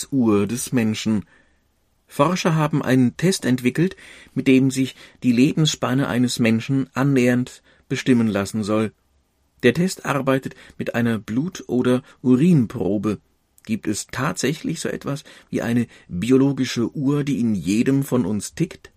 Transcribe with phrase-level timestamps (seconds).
[0.00, 1.24] Lebensuhr des Menschen.
[2.06, 3.96] Forscher haben einen Test entwickelt,
[4.34, 8.92] mit dem sich die Lebensspanne eines Menschen annähernd bestimmen lassen soll.
[9.62, 13.18] Der Test arbeitet mit einer Blut- oder Urinprobe.
[13.64, 18.90] Gibt es tatsächlich so etwas wie eine biologische Uhr, die in jedem von uns tickt?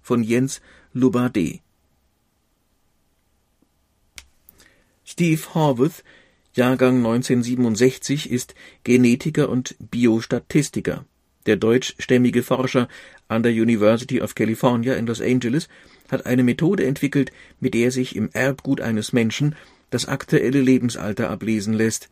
[0.00, 0.60] Von Jens
[0.92, 1.60] Lubade.
[5.04, 6.04] Steve Horvath,
[6.56, 8.54] Jahrgang 1967, ist
[8.84, 11.04] Genetiker und Biostatistiker.
[11.46, 12.88] Der deutschstämmige Forscher
[13.26, 15.68] an der University of California in Los Angeles
[16.10, 19.56] hat eine Methode entwickelt, mit der sich im Erbgut eines Menschen
[19.90, 22.08] das aktuelle Lebensalter ablesen lässt.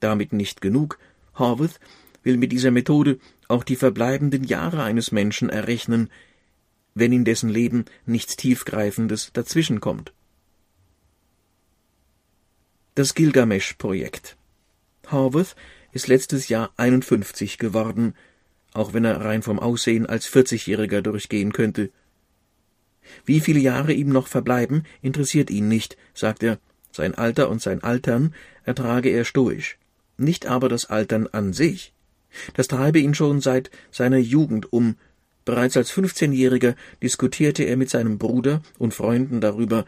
[0.00, 0.98] Damit nicht genug.
[1.38, 1.78] Horvath
[2.24, 6.10] will mit dieser Methode auch die verbleibenden Jahre eines Menschen errechnen,
[6.94, 10.12] wenn in dessen Leben nichts Tiefgreifendes dazwischenkommt.
[13.00, 14.36] Das Gilgamesch-Projekt.
[15.10, 15.56] Horvath
[15.90, 18.12] ist letztes Jahr 51 geworden,
[18.74, 21.88] auch wenn er rein vom Aussehen als 40-Jähriger durchgehen könnte.
[23.24, 26.58] Wie viele Jahre ihm noch verbleiben, interessiert ihn nicht, sagt er.
[26.92, 28.34] Sein Alter und sein Altern
[28.64, 29.78] ertrage er stoisch.
[30.18, 31.94] Nicht aber das Altern an sich.
[32.52, 34.96] Das treibe ihn schon seit seiner Jugend um.
[35.46, 39.86] Bereits als 15-Jähriger diskutierte er mit seinem Bruder und Freunden darüber.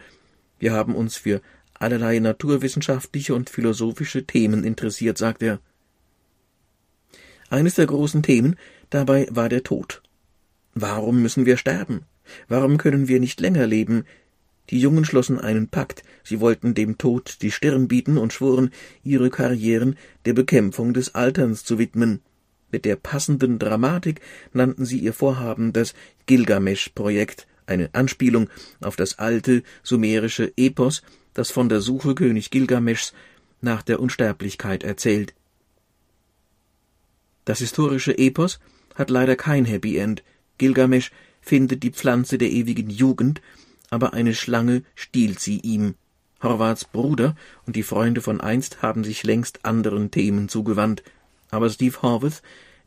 [0.59, 1.43] Wir haben uns für
[1.83, 5.61] allerlei naturwissenschaftliche und philosophische Themen interessiert, sagt er.
[7.51, 8.57] Eines der großen Themen
[8.91, 10.03] dabei war der Tod.
[10.75, 12.03] Warum müssen wir sterben?
[12.49, 14.05] Warum können wir nicht länger leben?
[14.71, 18.71] Die Jungen schlossen einen Pakt, sie wollten dem Tod die Stirn bieten und schworen,
[19.03, 22.21] ihre Karrieren der Bekämpfung des Alterns zu widmen.
[22.71, 24.23] Mit der passenden Dramatik
[24.55, 25.93] nannten sie ihr Vorhaben das
[26.25, 28.49] Gilgamesch-Projekt, eine Anspielung
[28.81, 31.03] auf das alte sumerische Epos,
[31.35, 33.13] das von der Suche König Gilgameschs
[33.61, 35.35] nach der Unsterblichkeit erzählt.
[37.45, 38.61] Das historische Epos
[38.95, 40.23] hat leider kein Happy End.
[40.59, 43.41] Gilgamesch findet die Pflanze der ewigen Jugend,
[43.91, 45.95] aber eine Schlange stiehlt sie ihm.
[46.43, 47.37] Horvaths Bruder
[47.67, 51.03] und die Freunde von einst haben sich längst anderen Themen zugewandt,
[51.51, 52.43] aber Steve Horvath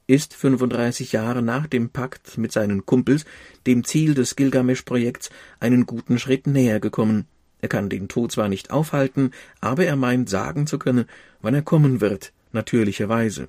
[0.08, 3.26] ist 35 Jahre nach dem Pakt mit seinen Kumpels
[3.66, 5.30] dem Ziel des Gilgamesch-Projekts
[5.60, 7.28] einen guten Schritt näher gekommen.
[7.62, 11.06] Er kann den Tod zwar nicht aufhalten, aber er meint sagen zu können,
[11.42, 13.48] wann er kommen wird, natürlicherweise.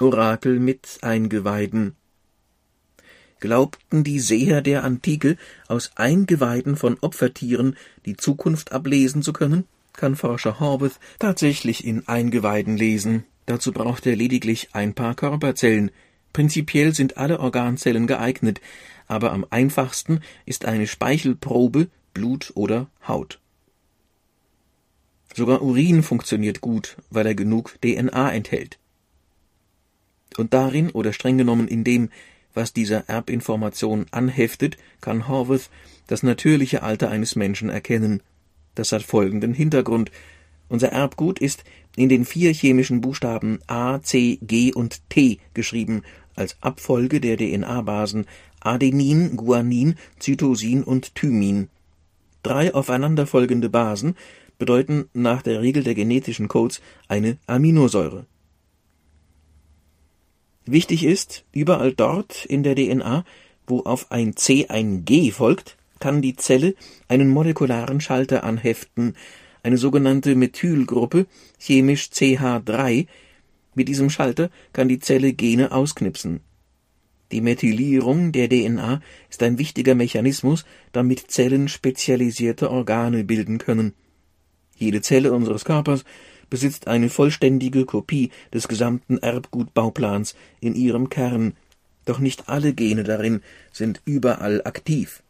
[0.00, 1.96] Orakel mit Eingeweiden
[3.38, 5.36] Glaubten die Seher der Antike,
[5.68, 9.64] aus Eingeweiden von Opfertieren die Zukunft ablesen zu können?
[9.92, 13.24] Kann Forscher Horvath tatsächlich in Eingeweiden lesen.
[13.46, 15.90] Dazu braucht er lediglich ein paar Körperzellen.
[16.32, 18.60] Prinzipiell sind alle Organzellen geeignet,
[19.06, 23.40] aber am einfachsten ist eine Speichelprobe, Blut oder Haut.
[25.34, 28.78] Sogar Urin funktioniert gut, weil er genug DNA enthält.
[30.36, 32.10] Und darin oder streng genommen in dem,
[32.54, 35.70] was dieser Erbinformation anheftet, kann Horvath
[36.06, 38.22] das natürliche Alter eines Menschen erkennen.
[38.74, 40.10] Das hat folgenden Hintergrund.
[40.68, 41.64] Unser Erbgut ist
[41.96, 46.02] in den vier chemischen Buchstaben A, C, G und T geschrieben,
[46.36, 48.26] als Abfolge der DNA-Basen
[48.60, 51.68] Adenin, Guanin, Cytosin und Thymin.
[52.42, 54.14] Drei aufeinanderfolgende Basen
[54.58, 58.26] bedeuten nach der Regel der genetischen Codes eine Aminosäure.
[60.64, 63.24] Wichtig ist, überall dort in der DNA,
[63.66, 66.74] wo auf ein C ein G folgt, kann die Zelle
[67.08, 69.14] einen molekularen Schalter anheften,
[69.66, 71.26] eine sogenannte Methylgruppe,
[71.58, 73.08] chemisch CH3.
[73.74, 76.38] Mit diesem Schalter kann die Zelle Gene ausknipsen.
[77.32, 83.94] Die Methylierung der DNA ist ein wichtiger Mechanismus, damit Zellen spezialisierte Organe bilden können.
[84.76, 86.04] Jede Zelle unseres Körpers
[86.48, 91.54] besitzt eine vollständige Kopie des gesamten Erbgutbauplans in ihrem Kern,
[92.04, 93.40] doch nicht alle Gene darin
[93.72, 95.24] sind überall aktiv.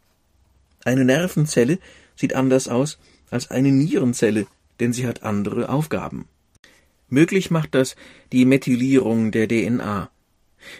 [0.85, 1.79] Eine Nervenzelle
[2.15, 2.99] sieht anders aus
[3.29, 4.47] als eine Nierenzelle,
[4.79, 6.25] denn sie hat andere Aufgaben.
[7.09, 7.95] Möglich macht das
[8.31, 10.09] die Methylierung der DNA.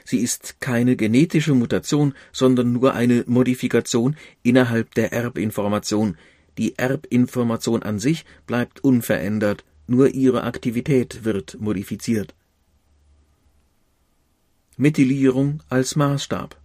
[0.04, 6.18] Sie ist keine genetische Mutation, sondern nur eine Modifikation innerhalb der Erbinformation.
[6.58, 12.34] Die Erbinformation an sich bleibt unverändert, nur ihre Aktivität wird modifiziert.
[14.76, 16.60] Methylierung als Maßstab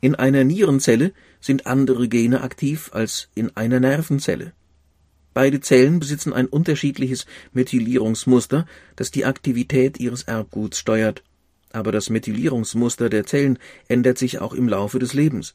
[0.00, 4.52] In einer Nierenzelle sind andere Gene aktiv als in einer Nervenzelle.
[5.34, 8.66] Beide Zellen besitzen ein unterschiedliches Methylierungsmuster,
[8.96, 11.22] das die Aktivität ihres Erbguts steuert.
[11.72, 13.58] Aber das Methylierungsmuster der Zellen
[13.88, 15.54] ändert sich auch im Laufe des Lebens.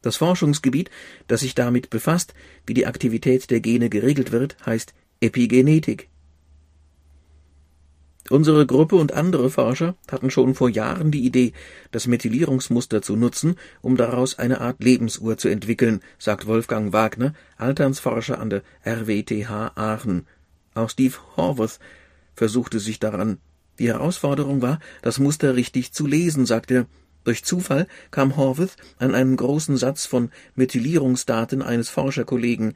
[0.00, 0.90] Das Forschungsgebiet,
[1.26, 2.34] das sich damit befasst,
[2.66, 6.08] wie die Aktivität der Gene geregelt wird, heißt Epigenetik.
[8.32, 11.52] Unsere Gruppe und andere Forscher hatten schon vor Jahren die Idee,
[11.90, 18.40] das Methylierungsmuster zu nutzen, um daraus eine Art Lebensuhr zu entwickeln, sagt Wolfgang Wagner, Alternsforscher
[18.40, 20.26] an der RWTH Aachen.
[20.72, 21.78] Auch Steve Horvath
[22.34, 23.36] versuchte sich daran.
[23.78, 26.86] Die Herausforderung war, das Muster richtig zu lesen, sagt er.
[27.24, 32.72] Durch Zufall kam Horvath an einen großen Satz von Methylierungsdaten eines Forscherkollegen.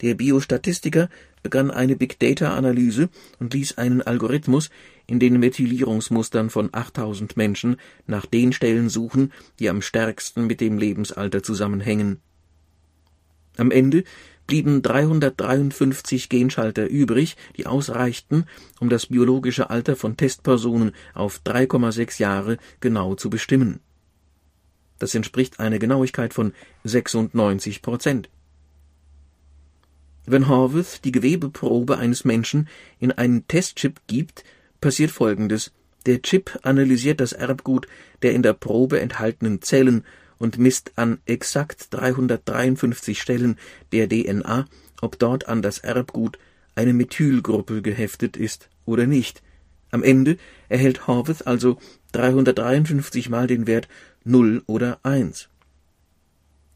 [0.00, 1.10] Der Biostatistiker
[1.44, 4.70] begann eine Big-Data-Analyse und ließ einen Algorithmus
[5.06, 7.76] in den Methylierungsmustern von 8000 Menschen
[8.06, 12.20] nach den Stellen suchen, die am stärksten mit dem Lebensalter zusammenhängen.
[13.56, 14.04] Am Ende
[14.46, 18.46] blieben 353 Genschalter übrig, die ausreichten,
[18.80, 23.80] um das biologische Alter von Testpersonen auf 3,6 Jahre genau zu bestimmen.
[24.98, 26.54] Das entspricht einer Genauigkeit von
[26.84, 28.30] 96 Prozent.
[30.26, 32.68] Wenn Horvath die Gewebeprobe eines Menschen
[32.98, 34.44] in einen Testchip gibt,
[34.80, 35.72] passiert Folgendes.
[36.06, 37.86] Der Chip analysiert das Erbgut
[38.22, 40.04] der in der Probe enthaltenen Zellen
[40.38, 43.58] und misst an exakt 353 Stellen
[43.92, 44.66] der DNA,
[45.00, 46.38] ob dort an das Erbgut
[46.74, 49.42] eine Methylgruppe geheftet ist oder nicht.
[49.90, 50.38] Am Ende
[50.68, 51.78] erhält Horvath also
[52.12, 53.88] 353 mal den Wert
[54.24, 55.48] 0 oder 1.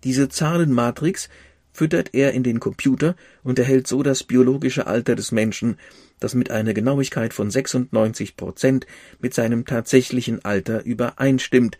[0.04, 1.28] Diese Zahlenmatrix
[1.78, 3.14] füttert er in den Computer
[3.44, 5.76] und erhält so das biologische Alter des Menschen,
[6.18, 8.84] das mit einer Genauigkeit von 96 Prozent
[9.20, 11.78] mit seinem tatsächlichen Alter übereinstimmt,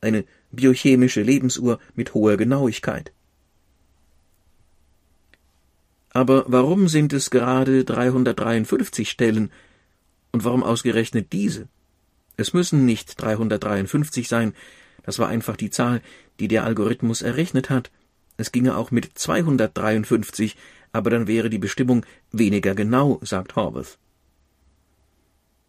[0.00, 3.12] eine biochemische Lebensuhr mit hoher Genauigkeit.
[6.10, 9.50] Aber warum sind es gerade 353 Stellen
[10.30, 11.66] und warum ausgerechnet diese?
[12.36, 14.54] Es müssen nicht 353 sein,
[15.02, 16.00] das war einfach die Zahl,
[16.38, 17.90] die der Algorithmus errechnet hat.
[18.36, 20.56] Es ginge auch mit 253,
[20.92, 23.98] aber dann wäre die Bestimmung weniger genau, sagt Horvath.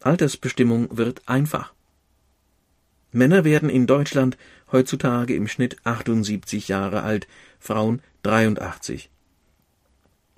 [0.01, 1.74] Altersbestimmung wird einfach.
[3.12, 4.38] Männer werden in Deutschland
[4.71, 7.27] heutzutage im Schnitt 78 Jahre alt,
[7.60, 9.09] Frauen 83.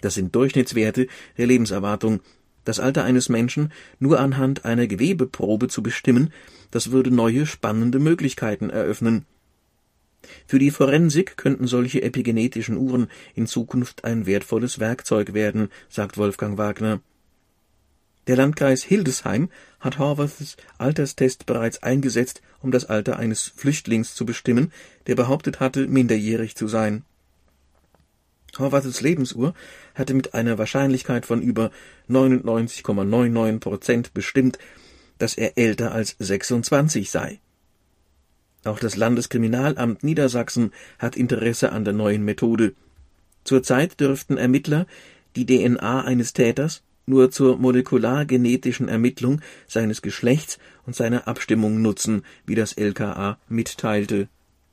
[0.02, 1.08] Das sind Durchschnittswerte
[1.38, 2.20] der Lebenserwartung.
[2.64, 6.34] Das Alter eines Menschen nur anhand einer Gewebeprobe zu bestimmen,
[6.72, 9.26] das würde neue spannende Möglichkeiten eröffnen.
[10.48, 16.58] Für die Forensik könnten solche epigenetischen Uhren in Zukunft ein wertvolles Werkzeug werden, sagt Wolfgang
[16.58, 17.02] Wagner.
[18.28, 19.50] Der Landkreis Hildesheim
[19.80, 24.72] hat Horvaths Alterstest bereits eingesetzt, um das Alter eines Flüchtlings zu bestimmen,
[25.06, 27.04] der behauptet hatte, minderjährig zu sein.
[28.58, 29.54] Horvaths Lebensuhr
[29.94, 31.72] hatte mit einer Wahrscheinlichkeit von über
[32.10, 34.58] 99,99 Prozent bestimmt,
[35.18, 37.40] dass er älter als 26 sei.
[38.66, 42.74] Auch das Landeskriminalamt Niedersachsen hat Interesse an der neuen Methode.
[43.44, 44.88] Zurzeit dürften Ermittler
[45.36, 50.58] die DNA eines Täters nur zur molekulargenetischen Ermittlung seines Geschlechts
[50.88, 54.28] und seiner Abstimmung nutzen, wie das LKA mitteilte.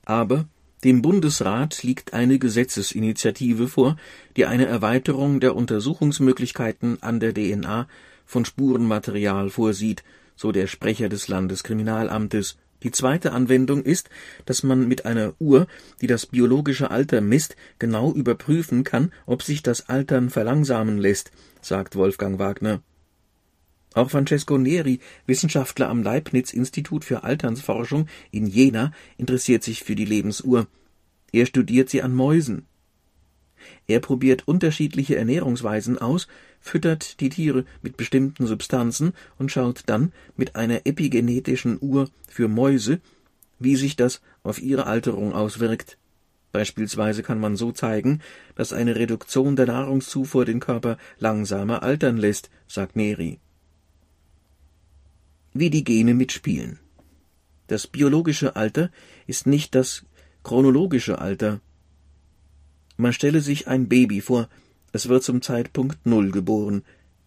[0.06, 0.46] Aber
[0.84, 3.96] dem Bundesrat liegt eine Gesetzesinitiative vor,
[4.38, 7.86] die eine Erweiterung der Untersuchungsmöglichkeiten an der DNA
[8.24, 10.02] von Spurenmaterial vorsieht,
[10.34, 14.10] so der Sprecher des Landeskriminalamtes die zweite Anwendung ist,
[14.44, 15.66] dass man mit einer Uhr,
[16.00, 21.96] die das biologische Alter misst, genau überprüfen kann, ob sich das Altern verlangsamen lässt, sagt
[21.96, 22.82] Wolfgang Wagner.
[23.94, 30.66] Auch Francesco Neri, Wissenschaftler am Leibniz-Institut für Alternsforschung in Jena, interessiert sich für die Lebensuhr.
[31.30, 32.66] Er studiert sie an Mäusen.
[33.86, 36.26] Er probiert unterschiedliche Ernährungsweisen aus,
[36.62, 43.00] füttert die Tiere mit bestimmten Substanzen und schaut dann mit einer epigenetischen Uhr für Mäuse,
[43.58, 45.98] wie sich das auf ihre Alterung auswirkt.
[46.52, 48.20] Beispielsweise kann man so zeigen,
[48.54, 53.38] dass eine Reduktion der Nahrungszufuhr den Körper langsamer altern lässt, sagt Neri.
[55.52, 56.78] Wie die Gene mitspielen.
[57.66, 58.90] Das biologische Alter
[59.26, 60.04] ist nicht das
[60.42, 61.60] chronologische Alter,
[62.96, 64.48] man stelle sich ein Baby vor,
[64.92, 66.84] es wird zum Zeitpunkt Null geboren.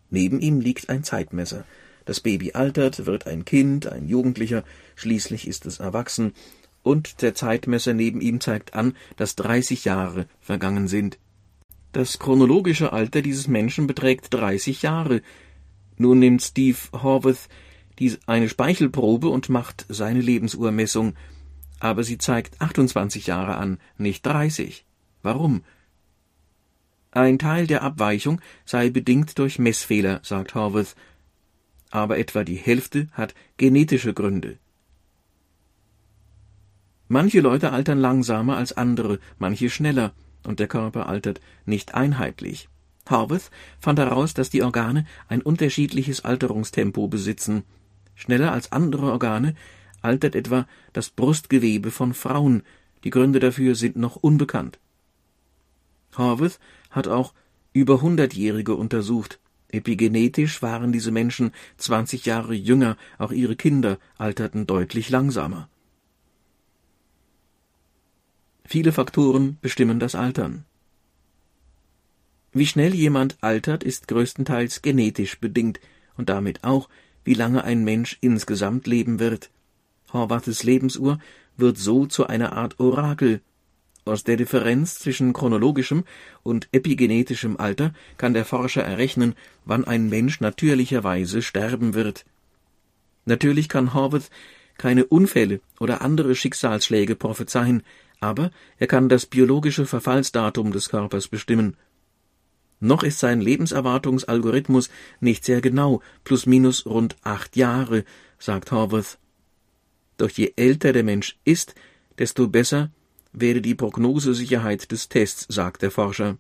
[0.09, 1.65] Neben ihm liegt ein Zeitmesser.
[2.05, 4.63] Das Baby altert, wird ein Kind, ein Jugendlicher,
[4.95, 6.33] schließlich ist es erwachsen,
[6.83, 11.17] und der Zeitmesser neben ihm zeigt an, dass dreißig Jahre vergangen sind.
[11.91, 15.21] Das chronologische Alter dieses Menschen beträgt dreißig Jahre.
[15.97, 17.49] Nun nimmt Steve Horvath
[18.27, 21.13] eine Speichelprobe und macht seine Lebensuhrmessung,
[21.79, 24.85] aber sie zeigt 28 Jahre an, nicht 30.
[25.23, 25.63] Warum?
[27.15, 30.97] Ein Teil der Abweichung sei bedingt durch Messfehler, sagt Horvath,
[31.89, 34.57] aber etwa die Hälfte hat genetische Gründe.
[37.07, 40.11] Manche Leute altern langsamer als andere, manche schneller,
[40.43, 42.67] und der Körper altert nicht einheitlich.
[43.09, 47.63] Horvath fand heraus, dass die Organe ein unterschiedliches Alterungstempo besitzen.
[48.15, 49.55] Schneller als andere Organe
[50.01, 52.63] altert etwa das Brustgewebe von Frauen,
[53.05, 54.79] die Gründe dafür sind noch unbekannt.
[56.17, 56.59] Horvath
[56.95, 57.33] hat auch
[57.73, 59.39] über Hundertjährige untersucht.
[59.69, 65.67] Epigenetisch waren diese Menschen 20 Jahre jünger, auch ihre Kinder alterten deutlich langsamer.
[68.63, 70.65] Viele Faktoren bestimmen das Altern.
[72.53, 75.81] Wie schnell jemand altert, ist größtenteils genetisch bedingt
[76.15, 76.87] und damit auch,
[77.25, 79.51] wie lange ein Mensch insgesamt leben wird.
[80.13, 81.19] Horvaths Lebensuhr
[81.57, 83.41] wird so zu einer Art Orakel.
[84.07, 86.03] Aus der Differenz zwischen chronologischem
[86.43, 89.33] und epigenetischem Alter kann der Forscher errechnen,
[89.65, 92.23] wann ein Mensch natürlicherweise sterben wird.
[93.25, 94.29] Natürlich kann Horvath
[94.77, 97.81] keine Unfälle oder andere Schicksalsschläge prophezeien,
[98.19, 101.75] aber er kann das biologische Verfallsdatum des Körpers bestimmen.
[102.79, 108.03] Noch ist sein Lebenserwartungsalgorithmus nicht sehr genau, plus minus rund acht Jahre,
[108.37, 109.17] sagt Horvath.
[110.17, 111.73] Doch je älter der Mensch ist,
[112.19, 112.91] desto besser
[113.39, 116.37] werde die Prognosesicherheit des Tests, sagt der Forscher.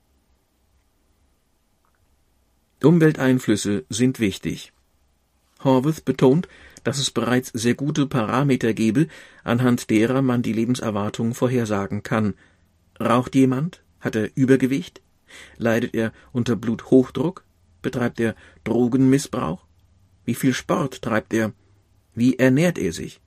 [2.83, 4.71] Umwelteinflüsse sind wichtig.
[5.63, 6.47] Horvath betont,
[6.83, 9.07] dass es bereits sehr gute Parameter gebe,
[9.43, 12.35] anhand derer man die Lebenserwartung vorhersagen kann.
[12.99, 13.81] Raucht jemand?
[13.99, 15.01] Hat er Übergewicht?
[15.57, 17.43] Leidet er unter Bluthochdruck?
[17.81, 19.65] Betreibt er Drogenmissbrauch?
[20.25, 21.53] Wie viel Sport treibt er?
[22.13, 23.19] Wie ernährt er sich?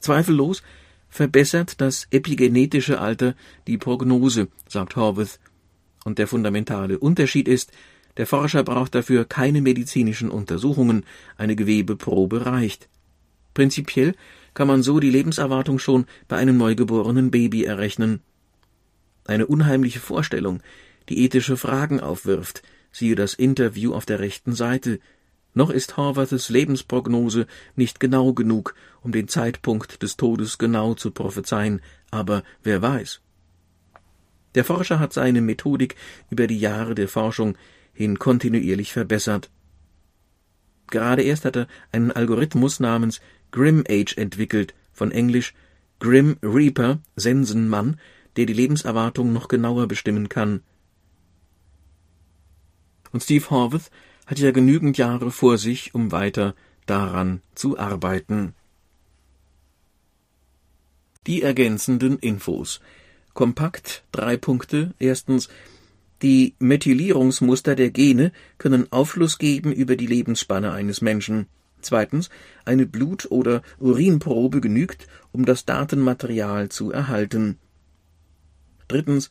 [0.00, 0.62] Zweifellos
[1.08, 3.34] verbessert das epigenetische Alter
[3.66, 5.38] die Prognose, sagt Horvath.
[6.04, 7.72] Und der fundamentale Unterschied ist,
[8.16, 11.04] der Forscher braucht dafür keine medizinischen Untersuchungen,
[11.36, 12.88] eine Gewebeprobe reicht.
[13.54, 14.14] Prinzipiell
[14.54, 18.20] kann man so die Lebenserwartung schon bei einem neugeborenen Baby errechnen.
[19.26, 20.62] Eine unheimliche Vorstellung,
[21.08, 25.00] die ethische Fragen aufwirft, siehe das Interview auf der rechten Seite.
[25.56, 27.46] Noch ist Horvaths Lebensprognose
[27.76, 33.22] nicht genau genug, um den Zeitpunkt des Todes genau zu prophezeien, aber wer weiß.
[34.54, 35.96] Der Forscher hat seine Methodik
[36.28, 37.56] über die Jahre der Forschung
[37.94, 39.48] hin kontinuierlich verbessert.
[40.88, 45.54] Gerade erst hat er einen Algorithmus namens Grim Age entwickelt, von Englisch
[46.00, 47.98] Grim Reaper, Sensenmann,
[48.36, 50.60] der die Lebenserwartung noch genauer bestimmen kann.
[53.10, 53.90] Und Steve Horvath
[54.26, 56.54] hat ja genügend Jahre vor sich, um weiter
[56.84, 58.54] daran zu arbeiten.
[61.26, 62.80] Die ergänzenden Infos.
[63.34, 64.94] Kompakt drei Punkte.
[64.98, 65.48] Erstens
[66.22, 71.46] die Methylierungsmuster der Gene können Aufschluss geben über die Lebensspanne eines Menschen.
[71.82, 72.30] Zweitens,
[72.64, 77.58] eine Blut- oder Urinprobe genügt, um das Datenmaterial zu erhalten.
[78.88, 79.30] Drittens,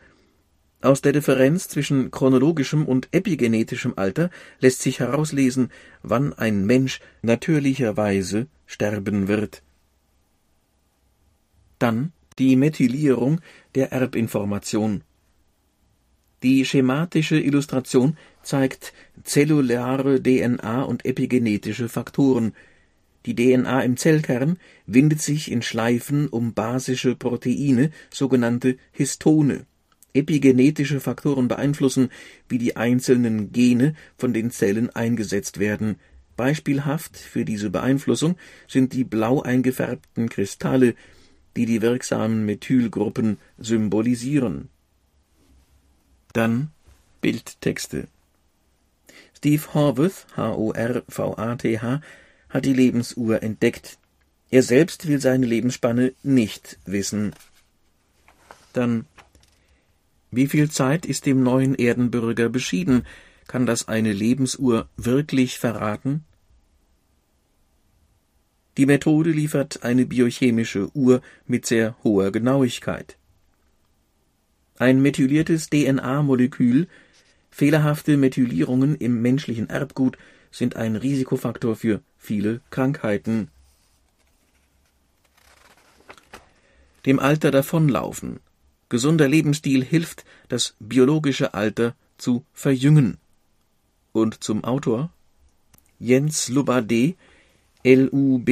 [0.86, 5.72] aus der Differenz zwischen chronologischem und epigenetischem Alter lässt sich herauslesen,
[6.04, 9.63] wann ein Mensch natürlicherweise sterben wird.
[11.80, 13.42] Dann die Methylierung
[13.75, 15.01] der Erbinformation.
[16.44, 22.54] Die schematische Illustration zeigt zellulare DNA und epigenetische Faktoren.
[23.25, 29.65] Die DNA im Zellkern windet sich in Schleifen um basische Proteine, sogenannte Histone.
[30.15, 32.10] Epigenetische Faktoren beeinflussen,
[32.50, 35.98] wie die einzelnen Gene von den Zellen eingesetzt werden.
[36.36, 38.36] Beispielhaft für diese Beeinflussung
[38.67, 40.95] sind die blau eingefärbten Kristalle,
[41.55, 44.69] die die wirksamen Methylgruppen symbolisieren
[46.36, 46.72] dann
[47.22, 48.07] Bildtexte.
[49.36, 52.01] Steve Horvath, H-O-R-V-A-T-H,
[52.50, 53.98] hat die Lebensuhr entdeckt.
[54.51, 57.34] Er selbst will seine Lebensspanne nicht wissen.
[58.74, 59.05] Dann
[60.32, 63.05] Wie viel Zeit ist dem neuen Erdenbürger beschieden?
[63.48, 66.25] Kann das eine Lebensuhr wirklich verraten?
[68.77, 73.17] Die Methode liefert eine biochemische Uhr mit sehr hoher Genauigkeit.
[74.77, 76.88] Ein methyliertes DNA-Molekül,
[77.50, 80.17] fehlerhafte Methylierungen im menschlichen Erbgut
[80.51, 83.50] sind ein Risikofaktor für viele Krankheiten.
[87.05, 88.39] Dem Alter davonlaufen.
[88.96, 93.18] Gesunder Lebensstil hilft, das biologische Alter zu verjüngen.
[94.14, 95.12] Und zum Autor
[96.00, 97.16] Jens Lubade,
[97.84, 98.48] L-U-B-B-A-D-E-H,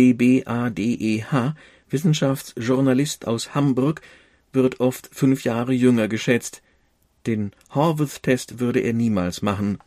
[1.89, 4.01] Wissenschaftsjournalist aus Hamburg,
[4.51, 6.61] wird oft fünf Jahre jünger geschätzt.
[7.25, 9.79] Den Horvath-Test würde er niemals machen.